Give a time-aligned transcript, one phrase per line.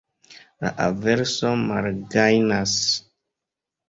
[0.65, 2.73] La averso malgajnas.